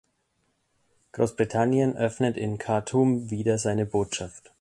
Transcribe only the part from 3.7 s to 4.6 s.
Botschaft.